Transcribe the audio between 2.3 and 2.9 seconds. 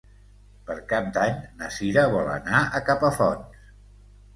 anar a